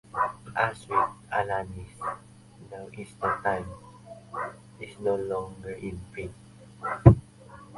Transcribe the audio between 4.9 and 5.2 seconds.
no